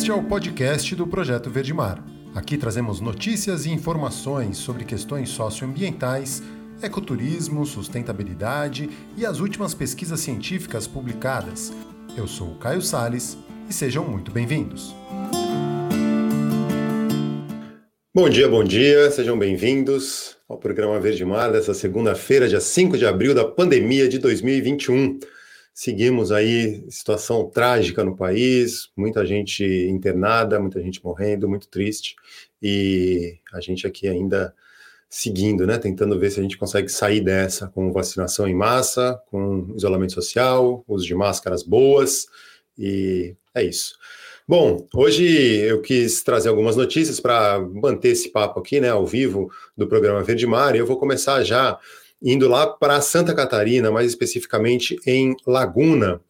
[0.00, 2.02] Este é o podcast do Projeto Verde Mar.
[2.34, 6.42] Aqui trazemos notícias e informações sobre questões socioambientais,
[6.80, 11.70] ecoturismo, sustentabilidade e as últimas pesquisas científicas publicadas.
[12.16, 13.36] Eu sou o Caio Sales
[13.68, 14.94] e sejam muito bem-vindos.
[18.14, 23.04] Bom dia, bom dia, sejam bem-vindos ao programa Verde Mar dessa segunda-feira, dia 5 de
[23.04, 25.18] abril da pandemia de 2021.
[25.82, 32.16] Seguimos aí situação trágica no país, muita gente internada, muita gente morrendo, muito triste,
[32.60, 34.54] e a gente aqui ainda
[35.08, 39.72] seguindo, né, tentando ver se a gente consegue sair dessa com vacinação em massa, com
[39.74, 42.26] isolamento social, uso de máscaras boas,
[42.78, 43.96] e é isso.
[44.46, 45.24] Bom, hoje
[45.60, 50.22] eu quis trazer algumas notícias para manter esse papo aqui, né, ao vivo do programa
[50.22, 51.78] Verde Mar, e eu vou começar já
[52.22, 56.20] indo lá para Santa Catarina, mais especificamente em Laguna,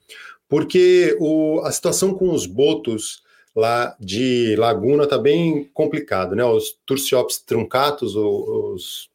[0.48, 3.22] porque o, a situação com os botos
[3.54, 6.44] lá de Laguna está bem complicado, né?
[6.44, 9.08] Os Turciops truncatus, os,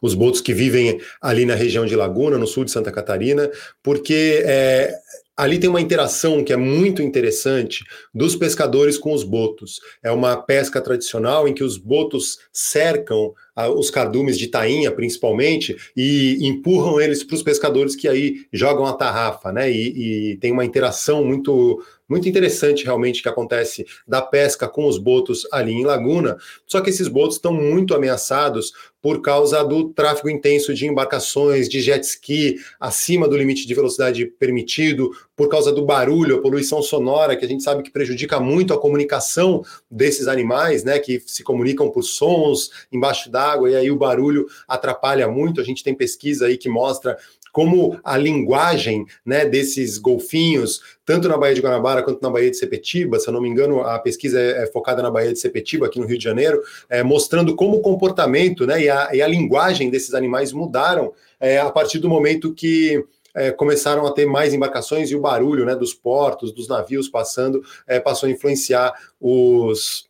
[0.00, 3.50] os botos que vivem ali na região de Laguna, no sul de Santa Catarina,
[3.82, 4.94] porque é,
[5.36, 9.80] ali tem uma interação que é muito interessante dos pescadores com os botos.
[10.02, 13.34] É uma pesca tradicional em que os botos cercam
[13.74, 18.92] os cardumes de tainha, principalmente, e empurram eles para os pescadores que aí jogam a
[18.92, 19.70] tarrafa, né?
[19.70, 24.98] E, e tem uma interação muito muito interessante realmente que acontece da pesca com os
[24.98, 26.36] botos ali em Laguna.
[26.66, 31.80] Só que esses botos estão muito ameaçados por causa do tráfego intenso de embarcações, de
[31.80, 37.36] jet ski acima do limite de velocidade permitido, por causa do barulho, a poluição sonora,
[37.36, 41.90] que a gente sabe que prejudica muito a comunicação desses animais, né, que se comunicam
[41.90, 45.60] por sons embaixo da água, e aí o barulho atrapalha muito.
[45.60, 47.16] A gente tem pesquisa aí que mostra
[47.56, 52.56] como a linguagem né, desses golfinhos, tanto na Baía de Guanabara quanto na Baía de
[52.58, 55.86] Sepetiba, se eu não me engano, a pesquisa é, é focada na Baía de Sepetiba,
[55.86, 59.26] aqui no Rio de Janeiro, é, mostrando como o comportamento né, e, a, e a
[59.26, 63.02] linguagem desses animais mudaram é, a partir do momento que
[63.34, 67.62] é, começaram a ter mais embarcações e o barulho né, dos portos, dos navios passando,
[67.86, 70.06] é, passou a influenciar os,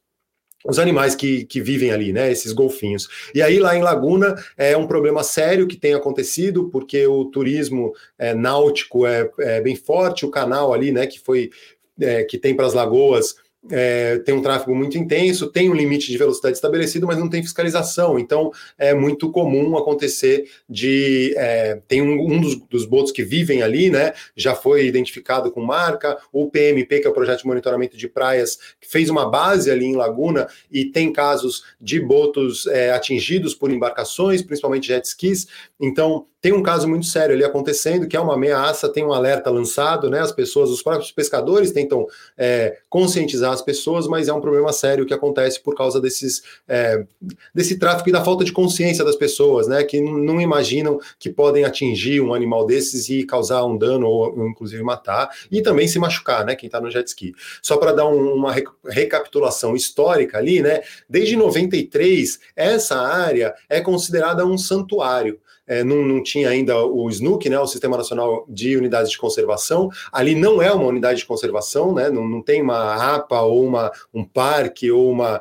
[0.68, 2.30] os animais que, que vivem ali, né?
[2.30, 3.08] Esses golfinhos.
[3.34, 7.92] E aí, lá em Laguna, é um problema sério que tem acontecido, porque o turismo
[8.18, 11.50] é, náutico é, é, bem forte, o canal ali, né, que foi.
[11.98, 13.36] É, que tem para as lagoas
[13.70, 17.42] é, tem um tráfego muito intenso, tem um limite de velocidade estabelecido, mas não tem
[17.42, 18.18] fiscalização.
[18.18, 23.62] Então é muito comum acontecer de é, tem um, um dos, dos, botos que vivem
[23.62, 24.12] ali, né?
[24.36, 26.18] Já foi identificado com marca.
[26.32, 29.96] O PMP, que é o projeto de monitoramento de praias, fez uma base ali em
[29.96, 35.46] Laguna e tem casos de botos é, atingidos por embarcações, principalmente jet skis.
[35.80, 39.50] Então tem um caso muito sério ali acontecendo, que é uma ameaça, tem um alerta
[39.50, 40.20] lançado, né?
[40.20, 42.06] As pessoas, os próprios pescadores tentam
[42.38, 47.04] é, conscientizar as pessoas, mas é um problema sério que acontece por causa desses, é,
[47.52, 49.82] desse tráfico e da falta de consciência das pessoas, né?
[49.82, 54.80] Que não imaginam que podem atingir um animal desses e causar um dano ou, inclusive
[54.84, 56.54] matar e também se machucar, né?
[56.54, 57.34] Quem está no jet ski.
[57.60, 60.82] Só para dar um, uma recapitulação histórica ali, né?
[61.10, 67.48] Desde 93, essa área é considerada um santuário é, não, não, tinha ainda o SNUC,
[67.48, 69.90] né, o Sistema Nacional de Unidades de Conservação.
[70.12, 73.90] Ali não é uma unidade de conservação, né, não, não tem uma APA ou uma,
[74.12, 75.40] um parque ou uma,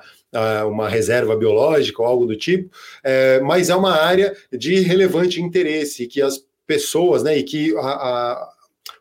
[0.68, 2.70] uma reserva biológica ou algo do tipo,
[3.04, 7.82] é, mas é uma área de relevante interesse que as pessoas, né, e que a,
[7.82, 8.56] a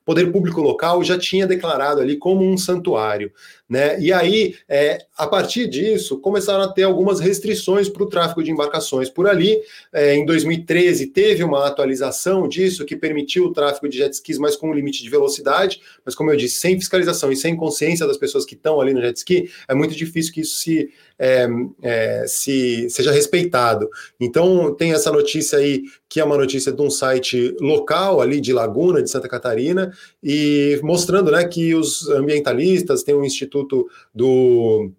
[0.04, 3.32] poder público local já tinha declarado ali como um santuário.
[3.66, 3.98] Né?
[3.98, 8.50] E aí, é, a partir disso, começaram a ter algumas restrições para o tráfego de
[8.50, 9.58] embarcações por ali.
[9.90, 14.54] É, em 2013, teve uma atualização disso que permitiu o tráfego de jet skis, mas
[14.54, 15.80] com um limite de velocidade.
[16.04, 19.00] Mas, como eu disse, sem fiscalização e sem consciência das pessoas que estão ali no
[19.00, 21.48] jet ski, é muito difícil que isso se, é,
[21.82, 23.88] é, se seja respeitado.
[24.20, 28.52] Então, tem essa notícia aí, que é uma notícia de um site local ali de
[28.52, 34.90] Laguna, de Santa Catarina, e mostrando né, que os ambientalistas têm um instituto do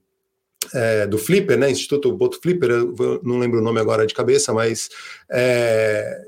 [0.73, 1.69] é, do Flipper, né?
[1.69, 2.71] Instituto Boto Flipper,
[3.23, 4.89] não lembro o nome agora de cabeça, mas
[5.29, 6.21] é,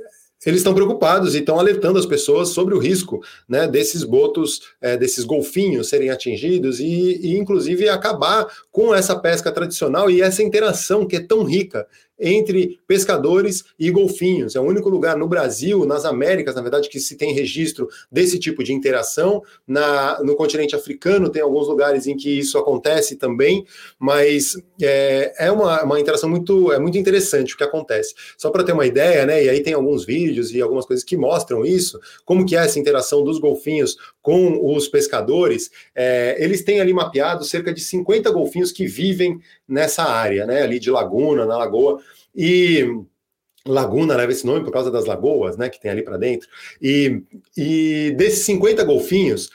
[0.46, 4.96] eles estão preocupados e estão alertando as pessoas sobre o risco né, desses botos, é,
[4.96, 11.06] desses golfinhos serem atingidos e, e, inclusive, acabar com essa pesca tradicional e essa interação
[11.06, 11.88] que é tão rica
[12.20, 14.56] entre pescadores e golfinhos.
[14.56, 18.40] É o único lugar no Brasil, nas Américas, na verdade, que se tem registro desse
[18.40, 19.42] tipo de interação.
[19.68, 23.66] Na, no continente africano tem alguns lugares em que isso acontece também,
[24.00, 28.14] mas é, é uma, uma interação muito, é muito interessante o que acontece.
[28.38, 29.44] Só para ter uma ideia, né?
[29.44, 32.80] E aí tem alguns vídeos e algumas coisas que mostram isso, como que é essa
[32.80, 33.96] interação dos golfinhos
[34.28, 40.04] com os pescadores, é, eles têm ali mapeado cerca de 50 golfinhos que vivem nessa
[40.04, 42.02] área, né, ali de Laguna, na Lagoa,
[42.36, 42.86] e
[43.66, 46.50] Laguna leva esse nome por causa das lagoas, né, que tem ali para dentro.
[46.82, 47.24] E,
[47.56, 49.50] e desses 50 golfinhos,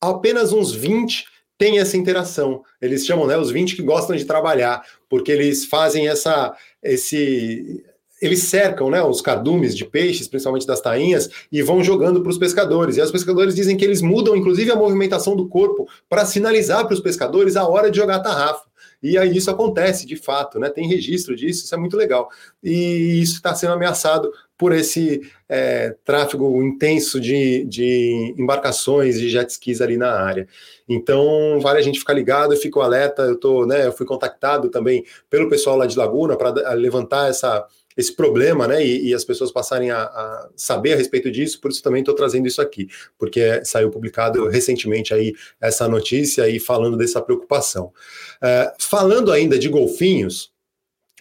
[0.00, 1.26] apenas uns 20
[1.56, 2.64] têm essa interação.
[2.82, 6.52] Eles chamam, né, os 20 que gostam de trabalhar, porque eles fazem essa
[6.82, 7.84] esse
[8.20, 12.38] eles cercam né, os cardumes de peixes, principalmente das tainhas, e vão jogando para os
[12.38, 12.96] pescadores.
[12.96, 16.94] E os pescadores dizem que eles mudam, inclusive, a movimentação do corpo para sinalizar para
[16.94, 18.70] os pescadores a hora de jogar a tarrafa.
[19.02, 20.68] E aí isso acontece de fato, né?
[20.68, 22.28] Tem registro disso, isso é muito legal.
[22.62, 29.48] E isso está sendo ameaçado por esse é, tráfego intenso de, de embarcações de jet
[29.50, 30.46] skis ali na área.
[30.86, 34.68] Então, vale a gente ficar ligado, eu fico alerta, eu tô, né, eu fui contactado
[34.68, 39.24] também pelo pessoal lá de Laguna para levantar essa, esse problema, né, e, e as
[39.24, 42.88] pessoas passarem a, a, saber a respeito disso, por isso também estou trazendo isso aqui,
[43.18, 47.92] porque saiu publicado recentemente aí essa notícia e falando dessa preocupação.
[48.40, 50.52] É, falando ainda de golfinhos,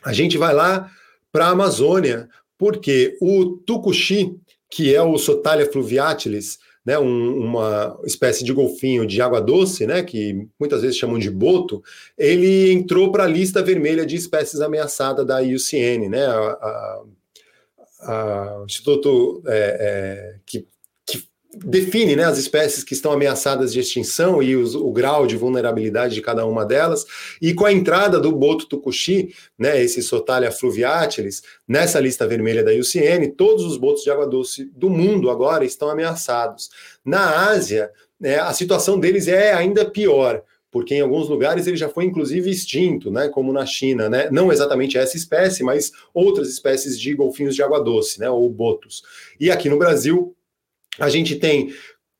[0.04, 0.89] a gente vai lá
[1.31, 4.36] para a Amazônia, porque o tucuxi,
[4.69, 10.01] que é o Sotalia fluviatilis, né, um, uma espécie de golfinho de água doce, né,
[10.01, 11.83] que muitas vezes chamam de boto,
[12.18, 17.03] ele entrou para a lista vermelha de espécies ameaçadas da IUCN, né, a, a,
[18.01, 20.65] a, Instituto é, é, que
[21.54, 26.13] define né, as espécies que estão ameaçadas de extinção e os, o grau de vulnerabilidade
[26.13, 27.06] de cada uma delas.
[27.42, 32.72] E com a entrada do boto tucuxi, né, esse Sotalia fluviatilis, nessa lista vermelha da
[32.74, 36.69] IUCN, todos os botos de água doce do mundo agora estão ameaçados.
[37.04, 41.90] Na Ásia, né, a situação deles é ainda pior porque em alguns lugares ele já
[41.90, 47.00] foi inclusive extinto, né, como na China, né, não exatamente essa espécie, mas outras espécies
[47.00, 49.01] de golfinhos de água doce, né, ou botos.
[49.40, 50.36] E aqui no Brasil,
[51.00, 51.74] a gente tem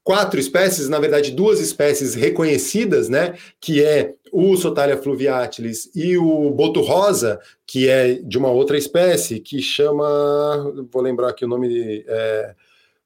[0.04, 3.36] quatro espécies, na verdade, duas espécies reconhecidas, né?
[3.62, 9.40] Que é o Sotalia fluviatilis e o boto rosa, que é de uma outra espécie,
[9.40, 10.74] que chama.
[10.92, 12.04] Vou lembrar aqui o nome.
[12.08, 12.56] É,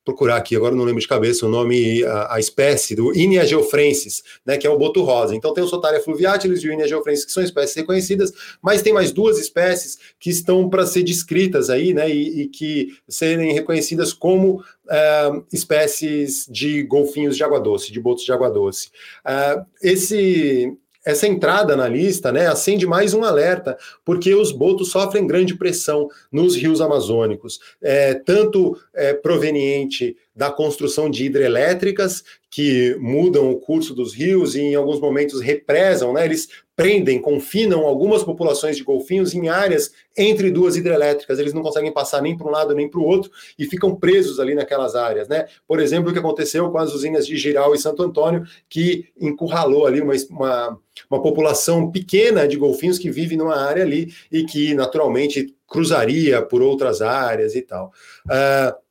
[0.03, 4.21] procurar aqui, agora não lembro de cabeça o nome, a, a espécie do Inia geofrensis,
[4.45, 5.35] né, que é o boto rosa.
[5.35, 8.94] Então tem o Sotaria fluviatilis e o Inia geofrensis, que são espécies reconhecidas, mas tem
[8.94, 14.13] mais duas espécies que estão para ser descritas aí, né, e, e que serem reconhecidas
[14.13, 18.89] como uh, espécies de golfinhos de água doce, de botos de água doce.
[19.25, 25.27] Uh, esse essa entrada na lista né, acende mais um alerta, porque os botos sofrem
[25.27, 33.50] grande pressão nos rios amazônicos, é, tanto é, proveniente da construção de hidrelétricas que mudam
[33.50, 36.24] o curso dos rios e em alguns momentos represam, né?
[36.24, 41.39] Eles prendem, confinam algumas populações de golfinhos em áreas entre duas hidrelétricas.
[41.39, 44.39] Eles não conseguem passar nem para um lado nem para o outro e ficam presos
[44.39, 45.47] ali naquelas áreas, né?
[45.68, 49.86] Por exemplo, o que aconteceu com as usinas de Giral e Santo Antônio, que encurralou
[49.86, 50.79] ali uma, uma,
[51.09, 56.62] uma população pequena de golfinhos que vive numa área ali e que naturalmente cruzaria por
[56.62, 57.91] outras áreas e tal.
[58.27, 58.82] Uh,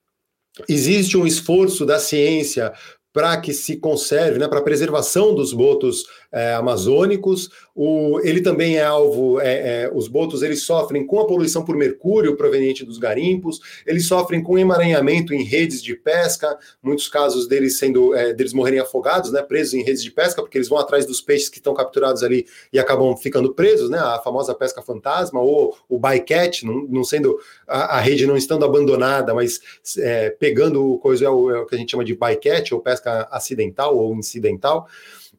[0.68, 2.72] existe um esforço da ciência
[3.12, 7.50] para que se conserve, né, para a preservação dos botos é, amazônicos.
[7.74, 11.76] O, ele também é alvo, é, é, os botos eles sofrem com a poluição por
[11.76, 17.78] mercúrio proveniente dos garimpos, eles sofrem com emaranhamento em redes de pesca, muitos casos deles
[17.78, 21.06] sendo é, deles morrerem afogados, né, presos em redes de pesca, porque eles vão atrás
[21.06, 25.40] dos peixes que estão capturados ali e acabam ficando presos, né, a famosa pesca fantasma
[25.40, 29.60] ou o bycatch, não, não sendo a, a, rede não estando abandonada, mas
[29.98, 33.01] é, pegando coisa é o, é o que a gente chama de bycatch ou pesca
[33.30, 34.88] acidental ou incidental.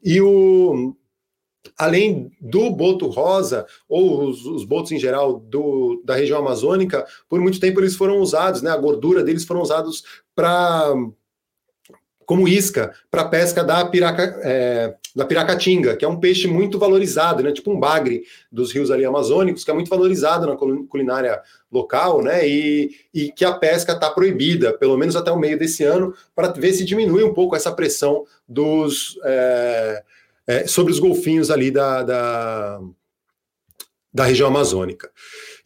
[0.04, 0.96] E o
[1.78, 7.40] além do boto rosa, ou os, os, botos em geral do, da região amazônica, por
[7.40, 8.70] muito tempo eles foram usados, né?
[8.70, 10.04] A gordura deles foram usados
[10.36, 10.94] para
[12.26, 17.44] como isca para pesca da, piraca, é, da piracatinga, que é um peixe muito valorizado,
[17.44, 17.52] né?
[17.52, 21.42] Tipo um bagre dos rios ali amazônicos, que é muito valorizado na culinária
[21.72, 22.48] local, né?
[22.48, 26.50] E, e que a pesca está proibida, pelo menos até o meio desse ano, para
[26.50, 30.04] ver se diminui um pouco essa pressão dos é,
[30.48, 32.82] é, sobre os golfinhos ali da, da,
[34.12, 35.12] da região amazônica.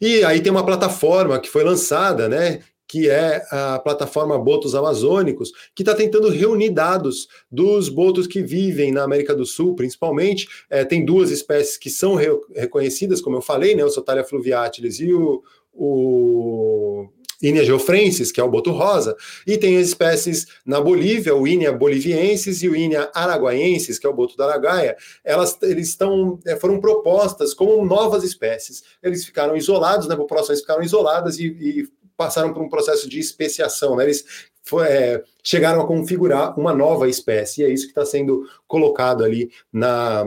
[0.00, 2.60] E aí tem uma plataforma que foi lançada, né?
[2.88, 8.90] Que é a plataforma Botos Amazônicos, que está tentando reunir dados dos botos que vivem
[8.90, 10.48] na América do Sul, principalmente.
[10.70, 15.00] É, tem duas espécies que são re reconhecidas, como eu falei, né, o Sotalia fluviatilis
[15.00, 15.42] e o,
[15.74, 17.08] o
[17.40, 19.16] Inia geofrensis, que é o boto rosa,
[19.46, 24.10] e tem as espécies na Bolívia, o Inia boliviensis e o Inia araguaiensis, que é
[24.10, 28.82] o boto da Araguaia, elas eles estão é, foram propostas como novas espécies.
[29.02, 33.96] Eles ficaram isolados, né, populações ficaram isoladas e, e passaram por um processo de especiação,
[33.96, 34.04] né?
[34.04, 34.24] Eles
[34.64, 39.24] foi, é, chegaram a configurar uma nova espécie, e é isso que está sendo colocado
[39.24, 40.26] ali na.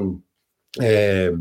[0.82, 1.34] É,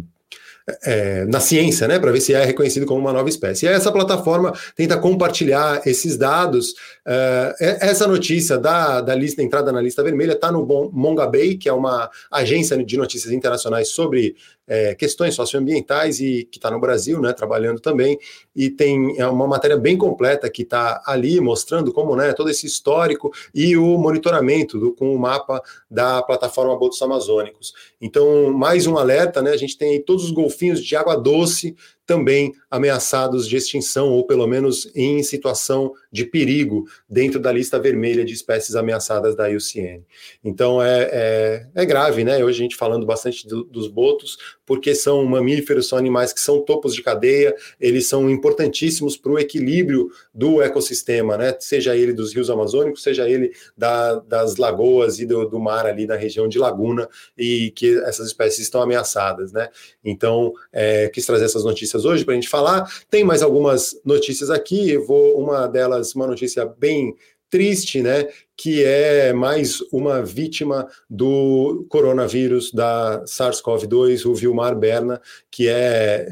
[0.84, 3.66] é, na ciência, né, para ver se é reconhecido como uma nova espécie.
[3.66, 6.70] E essa plataforma tenta compartilhar esses dados.
[7.06, 11.72] Uh, essa notícia da, da lista entrada na lista vermelha está no Mongabay, que é
[11.72, 14.36] uma agência de notícias internacionais sobre
[14.70, 18.16] é, questões socioambientais e que está no Brasil, né, trabalhando também,
[18.54, 22.66] e tem é uma matéria bem completa que está ali mostrando como, né, todo esse
[22.66, 25.60] histórico e o monitoramento do, com o mapa
[25.90, 27.74] da plataforma Botos Amazônicos.
[28.00, 31.74] Então, mais um alerta, né, a gente tem todos os golfinhos de água doce
[32.10, 38.24] também ameaçados de extinção, ou pelo menos em situação de perigo, dentro da lista vermelha
[38.24, 40.02] de espécies ameaçadas da IUCN.
[40.42, 42.44] Então é, é, é grave, né?
[42.44, 44.36] Hoje a gente falando bastante do, dos botos,
[44.66, 49.38] porque são mamíferos, são animais que são topos de cadeia, eles são importantíssimos para o
[49.38, 51.56] equilíbrio do ecossistema, né?
[51.60, 56.08] Seja ele dos rios amazônicos, seja ele da, das lagoas e do, do mar ali
[56.08, 59.68] da região de Laguna, e que essas espécies estão ameaçadas, né?
[60.04, 62.90] Então, é, quis trazer essas notícias notícias hoje para a gente falar.
[63.10, 64.96] Tem mais algumas notícias aqui.
[64.96, 67.14] vou uma delas, uma notícia bem
[67.48, 68.28] triste, né?
[68.56, 76.28] Que é mais uma vítima do coronavírus da SARS-CoV-2, o Vilmar Berna, que é,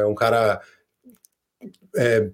[0.00, 0.60] é um cara
[1.96, 2.30] é,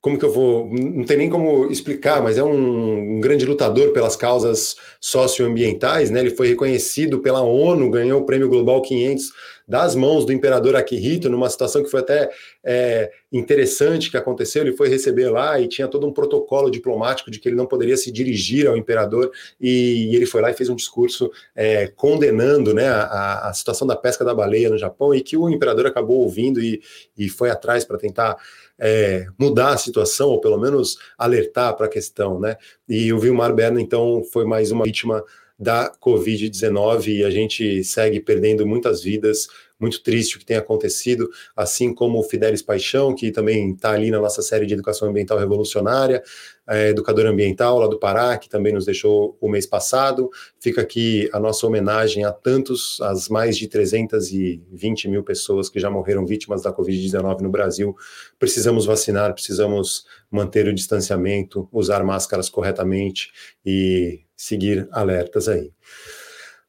[0.00, 0.70] como que eu vou.
[0.72, 6.20] Não tem nem como explicar, mas é um, um, grande lutador pelas causas socioambientais, né?
[6.20, 9.32] Ele foi reconhecido pela ONU, ganhou o Prêmio Global 500
[9.68, 12.30] das mãos do imperador Akihito, numa situação que foi até
[12.64, 14.62] é, interessante que aconteceu.
[14.62, 17.96] Ele foi receber lá e tinha todo um protocolo diplomático de que ele não poderia
[17.96, 22.72] se dirigir ao imperador, e, e ele foi lá e fez um discurso é, condenando
[22.72, 26.20] né, a, a, situação da pesca da baleia no Japão, e que o imperador acabou
[26.20, 26.80] ouvindo e,
[27.16, 28.36] e foi atrás para tentar.
[28.80, 32.56] É, mudar a situação, ou pelo menos alertar para a questão, né?
[32.88, 35.24] E o Vilmar Berna, então, foi mais uma vítima
[35.58, 39.48] da Covid-19 e a gente segue perdendo muitas vidas.
[39.80, 44.10] Muito triste o que tem acontecido, assim como o Fidelis Paixão, que também está ali
[44.10, 46.22] na nossa série de educação ambiental revolucionária,
[46.68, 50.30] é, educador ambiental lá do Pará, que também nos deixou o mês passado.
[50.58, 55.88] Fica aqui a nossa homenagem a tantos, as mais de 320 mil pessoas que já
[55.88, 57.96] morreram vítimas da Covid-19 no Brasil.
[58.38, 63.30] Precisamos vacinar, precisamos manter o distanciamento, usar máscaras corretamente
[63.64, 65.72] e seguir alertas aí.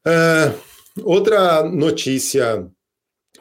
[0.05, 0.55] Uh,
[1.03, 2.69] outra notícia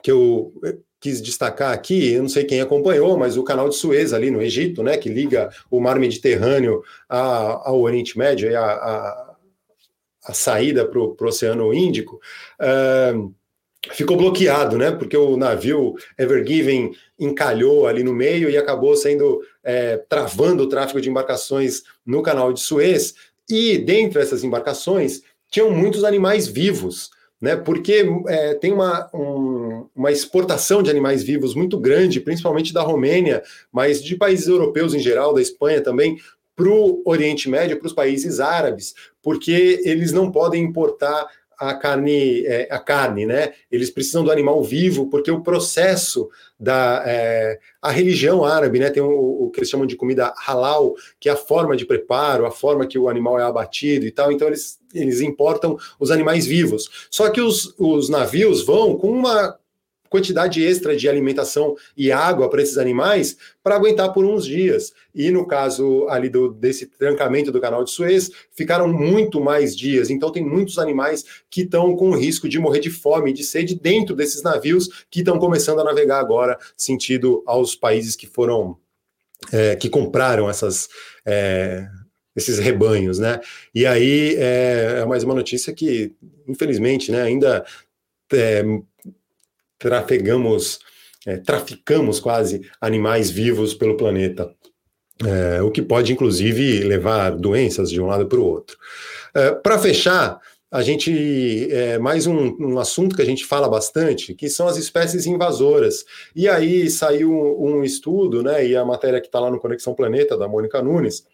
[0.03, 0.53] que eu
[1.01, 4.43] quis destacar aqui, eu não sei quem acompanhou, mas o canal de Suez ali no
[4.43, 9.37] Egito, né, que liga o mar Mediterrâneo ao Oriente Médio e a, a,
[10.25, 12.21] a saída para o Oceano Índico,
[12.61, 13.33] uh,
[13.93, 19.41] ficou bloqueado, né, porque o navio Ever Given encalhou ali no meio e acabou sendo
[19.63, 23.15] é, travando o tráfego de embarcações no canal de Suez.
[23.49, 27.11] E dentro dessas embarcações tinham muitos animais vivos,
[27.41, 27.57] né?
[27.57, 33.43] Porque é, tem uma, um, uma exportação de animais vivos muito grande, principalmente da Romênia,
[33.73, 36.19] mas de países europeus em geral, da Espanha também,
[36.57, 38.93] para o Oriente Médio, para os países árabes,
[39.23, 41.27] porque eles não podem importar
[41.59, 43.53] a carne, é, a carne, né?
[43.71, 48.91] Eles precisam do animal vivo, porque o processo da é, a religião árabe, né?
[48.91, 52.47] Tem o, o, que eles chamam de comida halal, que é a forma de preparo,
[52.47, 54.31] a forma que o animal é abatido e tal.
[54.31, 57.09] Então eles, eles importam os animais vivos.
[57.11, 59.59] Só que os, os navios vão com uma
[60.09, 64.93] quantidade extra de alimentação e água para esses animais para aguentar por uns dias.
[65.15, 70.11] E no caso ali do, desse trancamento do canal de Suez, ficaram muito mais dias.
[70.11, 74.15] Então tem muitos animais que estão com risco de morrer de fome, de sede dentro
[74.15, 78.77] desses navios que estão começando a navegar agora sentido aos países que foram
[79.53, 80.89] é, que compraram essas
[81.25, 81.89] é,
[82.39, 83.41] esses rebanhos, né?
[83.75, 86.15] E aí é, é mais uma notícia que,
[86.47, 87.65] infelizmente, né, ainda
[88.33, 88.65] é,
[89.79, 90.81] trafegamos,
[91.27, 94.53] é, traficamos quase animais vivos pelo planeta.
[95.25, 98.77] É, o que pode, inclusive, levar doenças de um lado para o outro.
[99.35, 104.35] É, para fechar, a gente é, mais um, um, assunto que a gente fala bastante,
[104.35, 106.05] que são as espécies invasoras.
[106.37, 108.67] E aí saiu um, um estudo, né?
[108.67, 111.25] E a matéria que está lá no Conexão Planeta da Mônica Nunes,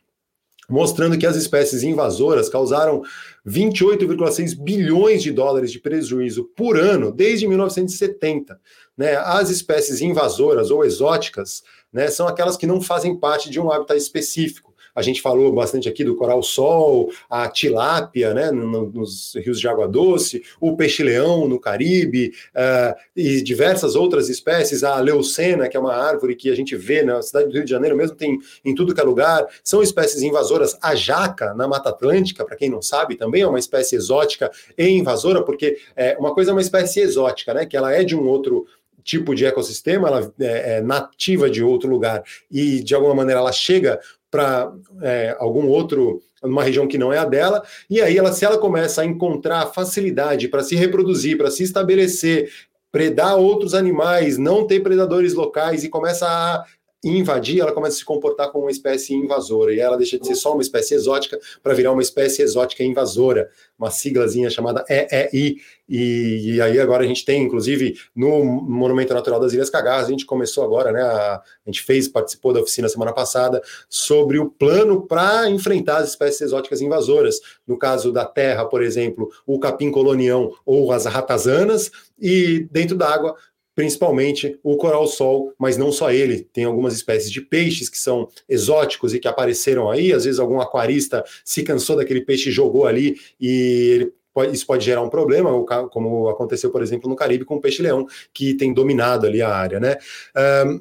[0.68, 3.02] mostrando que as espécies invasoras causaram
[3.46, 8.58] 28,6 bilhões de dólares de prejuízo por ano desde 1970.
[8.96, 9.16] Né?
[9.16, 13.98] As espécies invasoras ou exóticas né, são aquelas que não fazem parte de um hábitat
[13.98, 14.73] específico.
[14.94, 20.42] A gente falou bastante aqui do coral-sol, a tilápia, né, nos rios de água doce,
[20.60, 26.36] o peixe-leão no Caribe, uh, e diversas outras espécies, a leucena, que é uma árvore
[26.36, 29.00] que a gente vê na cidade do Rio de Janeiro mesmo, tem em tudo que
[29.00, 30.76] é lugar, são espécies invasoras.
[30.80, 34.88] A jaca, na Mata Atlântica, para quem não sabe, também é uma espécie exótica e
[34.88, 38.26] invasora, porque é, uma coisa é uma espécie exótica, né, que ela é de um
[38.26, 38.66] outro
[39.04, 43.52] tipo de ecossistema, ela é, é nativa de outro lugar e de alguma maneira ela
[43.52, 44.00] chega
[44.34, 48.44] para é, algum outro numa região que não é a dela, e aí ela, se
[48.44, 52.50] ela começa a encontrar facilidade para se reproduzir, para se estabelecer,
[52.90, 56.64] predar outros animais, não ter predadores locais e começa a
[57.08, 60.34] invadir, ela começa a se comportar como uma espécie invasora, e ela deixa de ser
[60.34, 65.56] só uma espécie exótica para virar uma espécie exótica invasora, uma siglazinha chamada EEI,
[65.86, 70.10] e, e, aí agora a gente tem, inclusive, no Monumento Natural das Ilhas Cagarras, a
[70.10, 74.48] gente começou agora, né, a, a gente fez, participou da oficina semana passada, sobre o
[74.48, 79.90] plano para enfrentar as espécies exóticas invasoras, no caso da terra, por exemplo, o capim
[79.90, 83.36] colonião ou as ratazanas, e dentro da água,
[83.74, 89.14] principalmente o coral-sol, mas não só ele, tem algumas espécies de peixes que são exóticos
[89.14, 94.12] e que apareceram aí, às vezes algum aquarista se cansou daquele peixe jogou ali e
[94.52, 95.50] isso pode gerar um problema,
[95.90, 99.78] como aconteceu, por exemplo, no Caribe com o peixe-leão, que tem dominado ali a área,
[99.78, 99.96] né?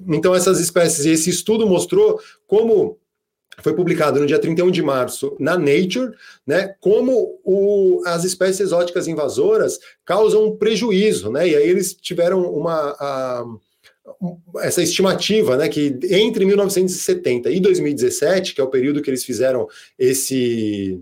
[0.08, 2.98] Então, essas espécies, esse estudo mostrou como
[3.62, 6.14] foi publicado no dia 31 de março na Nature,
[6.46, 12.96] né, como o, as espécies exóticas invasoras causam prejuízo, né, e aí eles tiveram uma,
[13.00, 13.46] a,
[14.60, 19.68] essa estimativa, né, que entre 1970 e 2017, que é o período que eles fizeram
[19.98, 21.02] esse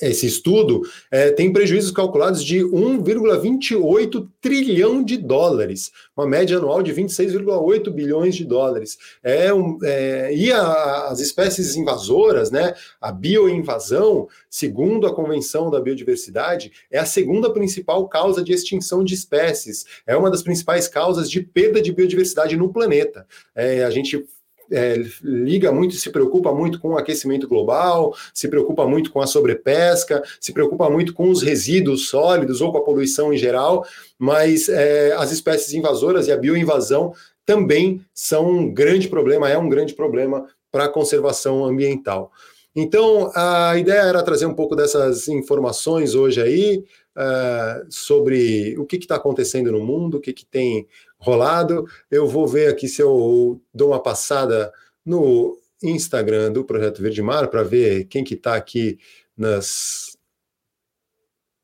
[0.00, 6.92] esse estudo é, tem prejuízos calculados de 1,28 trilhão de dólares, uma média anual de
[6.92, 8.98] 26,8 bilhões de dólares.
[9.22, 15.80] É, um, é e a, as espécies invasoras, né, a bioinvasão, segundo a Convenção da
[15.80, 21.30] Biodiversidade, é a segunda principal causa de extinção de espécies, é uma das principais causas
[21.30, 23.24] de perda de biodiversidade no planeta.
[23.54, 24.26] É, a gente
[24.70, 29.26] é, liga muito, se preocupa muito com o aquecimento global, se preocupa muito com a
[29.26, 33.86] sobrepesca, se preocupa muito com os resíduos sólidos ou com a poluição em geral,
[34.18, 37.12] mas é, as espécies invasoras e a bioinvasão
[37.44, 42.32] também são um grande problema, é um grande problema para a conservação ambiental.
[42.74, 46.84] Então, a ideia era trazer um pouco dessas informações hoje aí,
[47.16, 50.86] uh, sobre o que está acontecendo no mundo, o que, que tem
[51.18, 51.86] rolado.
[52.10, 54.72] Eu vou ver aqui se eu dou uma passada
[55.04, 58.98] no Instagram do Projeto Verde Mar para ver quem que está aqui
[59.36, 60.16] nas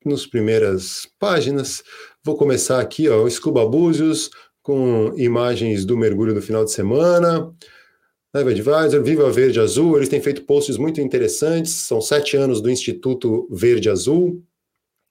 [0.04, 1.82] nos primeiras páginas.
[2.24, 7.54] Vou começar aqui, ó, o Scuba Búzios, com imagens do mergulho do final de semana.
[8.34, 13.46] Advisor, Viva Verde Azul, eles têm feito posts muito interessantes, são sete anos do Instituto
[13.50, 14.42] Verde Azul.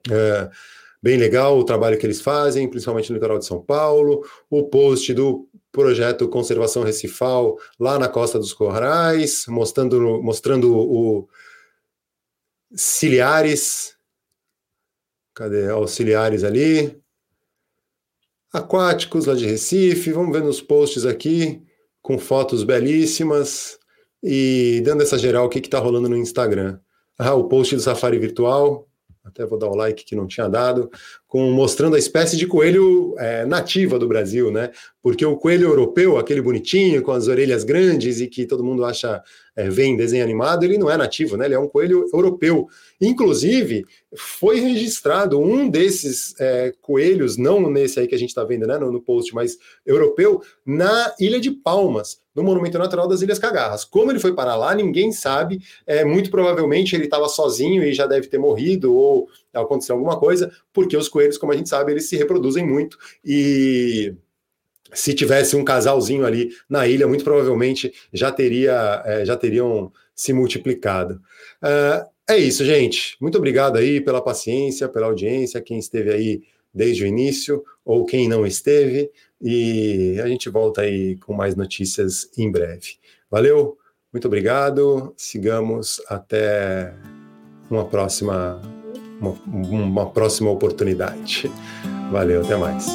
[0.10, 0.50] É,
[1.02, 5.14] bem legal o trabalho que eles fazem, principalmente no litoral de São Paulo, o post
[5.14, 11.30] do projeto Conservação Recifal lá na Costa dos Corais, mostrando, mostrando o
[12.74, 13.96] ciliares,
[15.34, 15.70] cadê?
[15.70, 17.02] Auxiliares ali,
[18.52, 21.64] aquáticos lá de Recife, vamos ver nos posts aqui,
[22.02, 23.80] com fotos belíssimas,
[24.24, 26.80] e dando essa geral, o que está rolando no Instagram.
[27.18, 28.88] Ah, o post do Safari Virtual,
[29.24, 30.90] até vou dar o like que não tinha dado,
[31.32, 34.70] com, mostrando a espécie de coelho é, nativa do Brasil, né?
[35.02, 39.24] Porque o coelho europeu, aquele bonitinho, com as orelhas grandes e que todo mundo acha
[39.56, 41.46] é, desenho animado, ele não é nativo, né?
[41.46, 42.68] Ele é um coelho europeu.
[43.00, 48.68] Inclusive, foi registrado um desses é, coelhos, não nesse aí que a gente está vendo
[48.68, 53.40] né, no, no post, mas europeu, na Ilha de Palmas, no Monumento Natural das Ilhas
[53.40, 53.86] Cagarras.
[53.86, 55.62] Como ele foi para lá, ninguém sabe.
[55.88, 60.52] É, muito provavelmente ele estava sozinho e já deve ter morrido ou aconteceu alguma coisa,
[60.74, 64.16] porque os coelhos, como a gente sabe, eles se reproduzem muito e
[64.94, 70.34] se tivesse um casalzinho ali na ilha, muito provavelmente já teria é, já teriam se
[70.34, 71.22] multiplicado.
[71.64, 73.18] Uh, é isso, gente.
[73.20, 76.42] Muito obrigado aí pela paciência, pela audiência, quem esteve aí
[76.74, 79.10] desde o início ou quem não esteve.
[79.42, 82.98] E a gente volta aí com mais notícias em breve.
[83.30, 83.78] Valeu,
[84.14, 85.14] muito obrigado.
[85.18, 86.94] Sigamos até
[87.70, 88.62] uma próxima
[89.22, 91.52] uma, uma próxima oportunidade.
[92.12, 92.88] Valeu, até mais.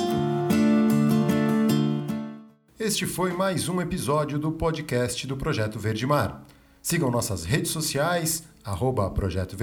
[2.78, 6.44] Este foi mais um episódio do podcast do Projeto Verde Mar.
[6.82, 9.56] Sigam nossas redes sociais, arroba Projeto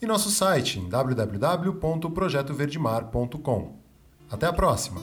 [0.00, 3.76] e nosso site em www.projetoverdemar.com.
[4.30, 5.02] Até a próxima!